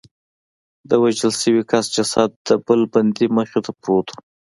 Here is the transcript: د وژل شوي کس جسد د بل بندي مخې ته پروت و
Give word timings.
د 0.89 0.91
وژل 1.03 1.33
شوي 1.41 1.63
کس 1.71 1.85
جسد 1.95 2.29
د 2.47 2.49
بل 2.65 2.81
بندي 2.93 3.27
مخې 3.37 3.59
ته 3.65 3.71
پروت 3.81 4.07
و 4.11 4.15